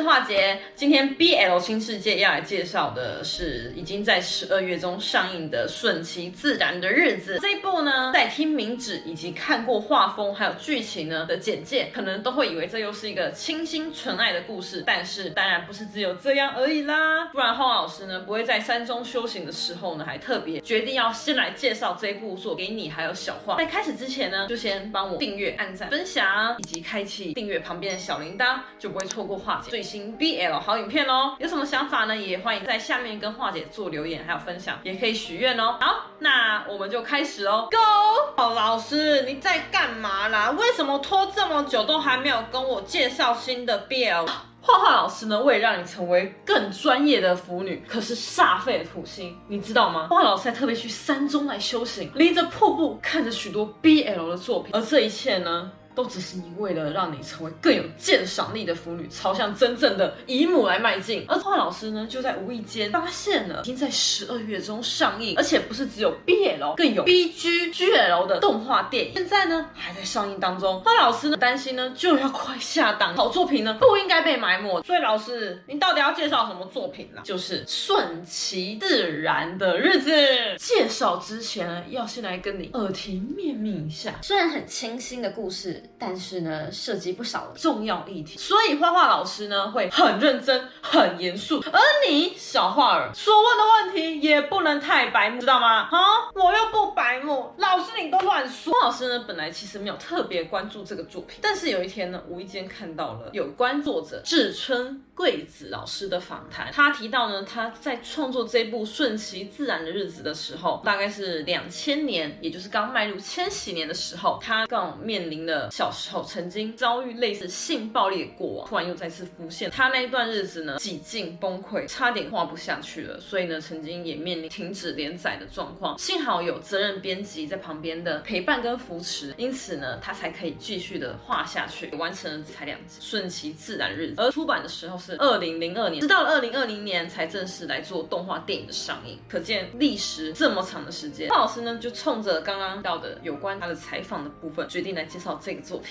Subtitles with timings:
[0.00, 23.56] 是樺姐，今天 BL 新世界要来介绍的是已经在十二月中上映的《顺其自然的日子》这一部呢，在听名字以及看过画风还有剧情呢的简介，可能都会以为这又是一个清新纯爱的故事，但是当然不是只有这样而已啦，不然樺老师呢不会在山中修行的时候呢还特别决定要先来介绍这一部作给你还有小画。
[23.58, 29.68] 在开始之前呢，就先帮我订阅、按赞、分享以及开启订阅旁边的小铃铛，就不会错过画姐。
[29.68, 32.16] 最新 BL 好影片哦，有什么想法呢？
[32.16, 35.74] 也欢迎在下面跟樺姐做留言，还有分享，也可以许愿哦。
[35.80, 38.40] 好，那我们就开始哦，Go！
[38.40, 40.52] 好，老师你在干嘛啦？
[40.52, 44.28] 为什么拖这么久都还没有跟我介绍新的 BL？
[44.62, 50.06] 画画老师呢，为了让你成为更专业的腐女，可是煞废的土星，你知道吗？
[50.08, 55.72] 画画老师还特别去山中来修行，临着瀑布，看着许多 BL 的作品，而这一切呢？
[55.94, 61.24] 都只是你为了让你成为更有鉴赏力的腐女，朝向真正的姨母来迈进。
[61.28, 70.80] 而樺樺老师呢，就在无意间发现了，已经在十二月中上映，而且不是只有 BL，更有 BG、GL 的动画电影，现在呢还在上映当中。
[70.84, 74.82] 樺老师呢担心呢就要快下档，好作品呢不应该被埋没。
[74.82, 77.20] 所以老师，你到底要介绍什么作品呢？
[77.24, 80.10] 就是顺其自然的日子。
[80.56, 85.79] 介绍之前呢，要先来跟你耳提面命一下，虽然很清新的故事。
[85.98, 95.82] 但是呢，涉及不少重要议题，所以画画老师呢会很认真、很严肃，而你小画儿所问的问题也不能太白目，知道吗？
[95.90, 95.98] 啊，
[96.34, 98.72] 我又不白目，老师你都乱说。
[98.82, 115.69] 老师呢本来其实没有特别关注这个作品，但是有一天呢，无意间看到了有关作者志村贵子老师的访谈，他提到呢，他在创作这部《顺其自然的日子》的时候，大概是两千年，也就是刚迈入千禧年的时候，他刚面临了。
[115.70, 119.70] 小时候曾经遭遇类似性暴力的过往，突然又再次浮现。
[119.70, 123.20] 他那一段日子呢，几近崩溃，差点画不下去了。
[123.20, 125.98] 所以呢，曾经也面临停止连载的状况。
[125.98, 134.14] 幸好有责任编辑在旁边的陪伴跟扶持，因此呢，他才可以继续的画下去，完成了才两集，顺其自然日子。
[134.18, 139.18] 而出版的时候是二零零二年，直到了二零二零年才正式来做动画电影的上映。
[139.28, 141.28] 可见历时这么长的时间。
[141.28, 145.59] 樺老师呢，就冲着刚刚到的有关他的采访的部分，决定来介绍这个。
[145.60, 145.90] 作品，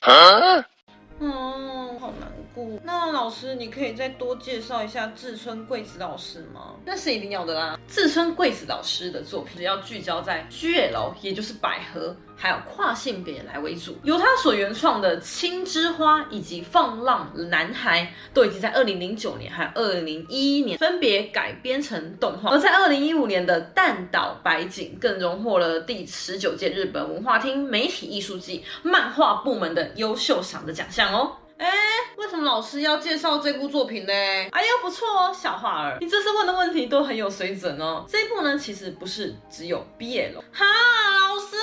[1.20, 2.66] 嗯，好难过。
[2.84, 6.76] 那老师，你可以再多介绍一下志村贵子老师吗？
[6.86, 7.80] 那是一定要的啦。
[7.88, 12.16] 志村贵子老师的作品只要聚焦在 GL，也就是百合。
[12.42, 18.02] 还有跨性别来为主，由他所原创的《青之花》以及《放浪男孩》
[18.34, 31.36] 都已经在二零零九年还有二零一一年分别改编成动画，而在二零一五年的《弹岛白景》更荣获了第十九届日本文化厅媒体艺术季漫画部门的优秀赏的奖项哦。
[31.58, 31.70] 哎，
[32.16, 34.14] 为什么老师要介绍这部作品呢？
[34.14, 38.06] 哎呦，不错哦，小樺儿，你这次问的问题都很有水准哦。
[38.08, 41.58] 这一部呢，其实不是只有 BL，哈，老师。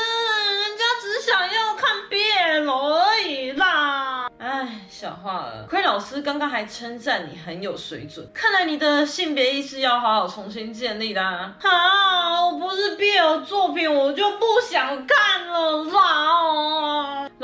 [0.57, 4.29] 人家只想要看 BL 而已啦！
[4.39, 11.55] 哎，小樺儿，亏老师刚刚还称赞你很有水准，看来你的性别意识要好好重新建立啦！
[11.63, 15.86] 啊，我不是 BL 作品，我就不想看了！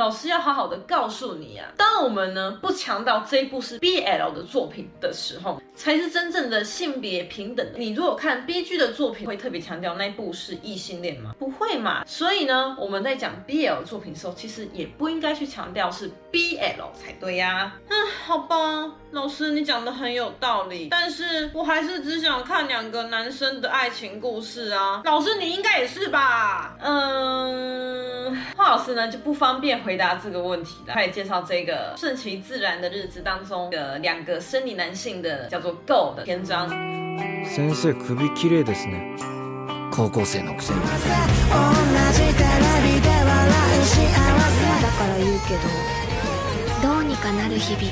[0.03, 7.65] 老师要好好的告诉你啊，当我们呢不强调这一部是 BL 的作品的时候，才是真正的性别平等。
[7.77, 11.37] 你如果看 BG 的作品，会特别强调那一部是异性恋吗？
[11.39, 12.03] 不会嘛。
[12.05, 17.95] 所以呢，我们在讲 BL 作品的时候，其实也不应该去强调是 BL 才对呀、嗯，
[18.27, 25.03] 好吧，老师你讲的很有道理，但是我还是只想看两个男生的爱情故事啊。
[25.05, 26.77] 老师你应该也是吧？
[26.81, 30.94] 嗯，樺老师呢就不方便回答这个问题了。
[30.94, 35.78] 他也介绍这个顺其自然的日子当中的两个生理男性的叫做。
[35.88, 36.68] Go 的篇章。
[37.46, 39.16] 先生首綺丽ですね。
[39.92, 40.80] 高校生のくせに。
[40.82, 40.88] だ
[44.98, 45.62] から言うけど、
[46.82, 47.92] どうにかなる日々。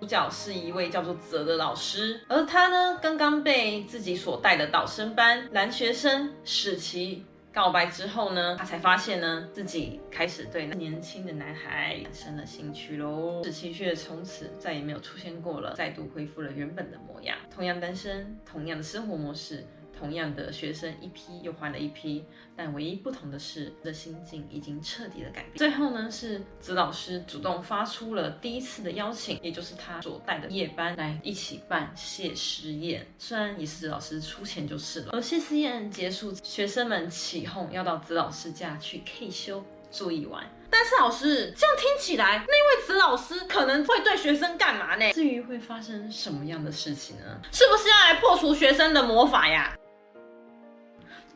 [0.00, 7.24] 主角是一位叫做泽的老师，而他呢，刚刚被自己所带的导生班男学生史奇。
[7.51, 13.43] 告白之后呢，他才发现呢，自己开始对年轻的男孩产生了兴趣喽。
[13.43, 19.65] 史奇却从此再也没有出现过了，再度恢复了原本的模样，同样单身，同样的生活模式。
[19.99, 22.23] 同样的学生一批又换了一批，
[22.55, 25.57] 但唯一不同的是，的心境已经彻底的改变。
[25.57, 35.09] 最后呢，是子老师主动发出了第一次的邀请，也就是他所带的夜班来一起办谢师宴，虽然也是子老师出钱就是了。
[35.11, 40.49] 而谢师宴结束，学生们起哄要到子老师家去 K 修住一晚。
[40.71, 45.11] 但是老师这样听起来，那位子老师可能会对学生干嘛呢？
[45.13, 47.41] 至于会发生什么样的事情呢？
[47.51, 49.75] 是不是要来破除学生的魔法呀？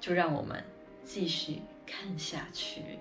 [0.04, 0.62] 就让我们
[1.06, 3.00] 继续看下去。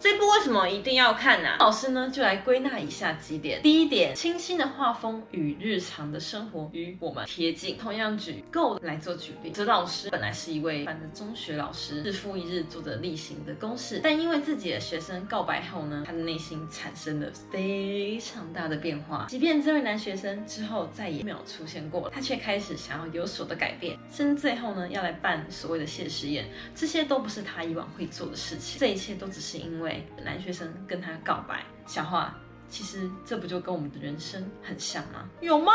[0.00, 3.60] 这部为什么一定要看呢、老师呢就来归纳以下几点。
[3.62, 7.76] 第一点，清新的画风与日常的生活与我们贴近。
[7.76, 19.26] 同样举 Go 来做举例，泽老师本来是一位一般的中学老师，日复一日做着例行的公事，但因为自己的学生告白后呢，他的内心产生了非常大的变化。
[19.28, 28.78] 即便这位男学生之后再也没有出现过，他却开始想要有所的改变，甚至最后呢要来办所谓的谢师宴，这些都不是他以往会做的事情。
[28.78, 29.77] 这一切都只是因为。
[30.24, 32.34] 男学生跟他告白，小花，
[32.68, 35.28] 其实这不就跟我们的人生很像吗？
[35.40, 35.72] 有吗？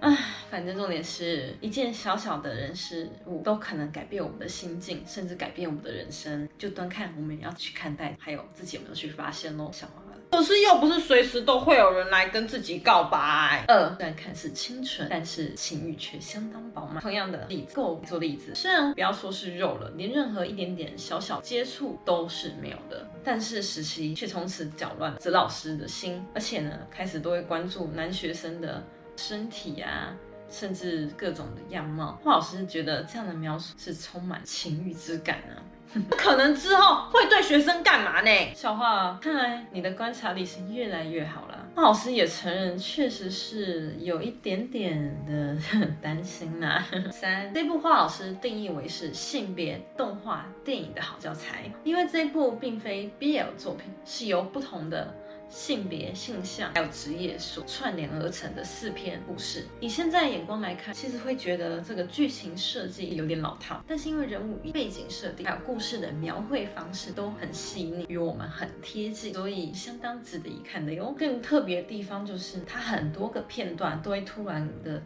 [0.00, 0.16] 唉，
[0.50, 10.05] 反正重点是一件小小的人事物都可能改变我们的心境，甚至改变我们的人生，就端看我们要去看待，还有自己有没有去发现喽，小花。
[10.30, 13.64] 可是又不是随时都会有人来跟自己告白。
[13.68, 17.00] 二，虽然看似清纯，但是情欲却相当饱满。
[17.02, 28.82] 同样的例子，够做例子，虽然不要说是肉了，连任何一点点小小接触都是没有的，但是时期却从此搅乱了泽老师的心，而且呢，开始都会关注男学生的
[29.16, 30.14] 身体啊，
[30.50, 32.18] 甚至各种的样貌。
[32.22, 35.62] 霍老师觉得这样的描述是充满情欲之感啊。
[36.16, 38.30] 可能之后会对学生干嘛呢？
[38.54, 41.66] 小花，看来你的观察力是越来越好了。
[41.76, 45.56] 老师也承认，确实是有一点点的
[46.00, 46.86] 担心呐、啊。
[47.12, 55.14] 三，这部画老师定义为是性别动画电影的好教材，因为这部并非 BL 作品，是由不同的。
[55.48, 63.82] 性别、性向还有职业所串联而成的四篇故事，以现在眼光来看，其实会觉得这个剧情设计有点老套。
[63.86, 71.14] 但是因为人物背景设定还有故事的描绘方式都很细腻，与我们很贴近，所以相当值得一看的哟。
[71.16, 75.02] 更特别的地方就是它很多个片段都会突然的。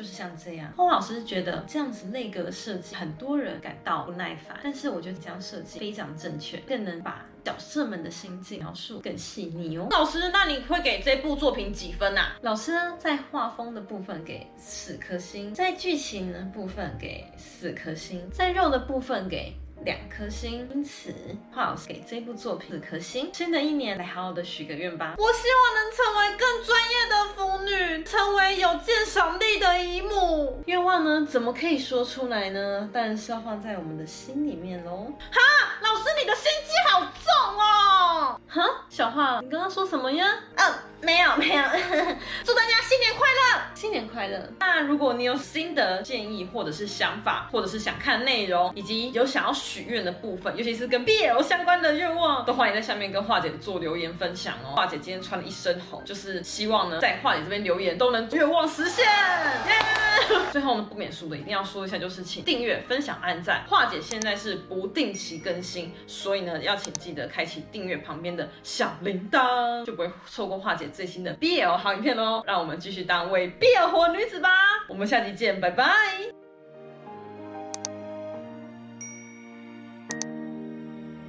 [0.00, 4.58] 就是像这样，洪老师觉得这样子内阁的设计，很多人感到不耐烦。
[4.62, 9.88] 但是我觉得这样设计非常正确，更能把角色们的心境描述更细腻哦。
[9.90, 12.34] 老师，那你会给这部作品几分啊？
[12.40, 19.54] 老师呢，在画风的部分给四颗星，在剧情的部分给四颗星，在肉的部分给。
[19.84, 21.14] 两颗星，因此
[21.52, 23.30] 华老师给这部作品四颗星。
[23.32, 30.62] 新的一年来好好的许个愿吧，我希望能成为更专业的腐女，成为有鉴赏力的姨母。
[30.66, 32.88] 愿望呢，怎么可以说出来呢？
[32.92, 35.12] 当然是要放在我们的心里面喽。
[35.30, 35.40] 哈，
[35.80, 38.40] 老师你的心机好重哦。
[38.50, 40.26] 哈，小画，你刚刚说什么呀？
[40.56, 41.62] 嗯，没有没有。
[42.44, 44.52] 祝大家新年快乐，新年快乐。
[44.58, 49.52] 那如果你有新的建议或者是想法，或者是想看内容，以及有想要。
[49.70, 54.74] 许愿的部分，尤其是跟 BL 相关的愿望，都欢迎在下面跟华姐做留言分享哦。
[54.74, 59.04] 华姐今天穿了一身红，就是希望呢，在华姐这边留言都能愿望实现。
[59.06, 60.50] Yeah!
[60.50, 63.64] 最后呢，不免俗的一定要说一下，就是请订阅、分享、按赞。
[63.68, 72.42] 华姐现在是不定期更新，所以呢，要请记得开启订阅旁边的小铃铛，就不会错过化解最新的 BL 好影片喽。
[72.46, 74.50] 让我们继续当为 BL 火女子吧。
[74.88, 76.39] 我们下期见，拜拜。